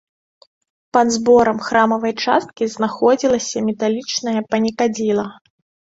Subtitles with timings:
[0.97, 5.33] Пад зборам храмавай часткі знаходзілася металічнае панікадзіла.